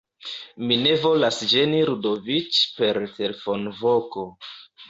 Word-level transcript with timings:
Mi 0.69 0.77
ne 0.85 0.93
volas 1.03 1.37
ĝeni 1.51 1.83
Ludoviĉ 1.91 2.63
per 2.81 3.01
telefonvoko. 3.21 4.29